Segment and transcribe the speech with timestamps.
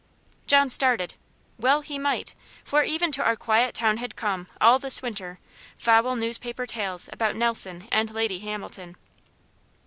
[0.47, 1.13] John started.
[1.59, 5.37] Well he might, for even to our quiet town had come, all this winter,
[5.77, 8.95] foul newspaper tales about Nelson and Lady Hamilton.